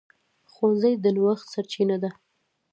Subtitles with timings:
[0.51, 2.09] ښوونځی د نوښت سرچینه ده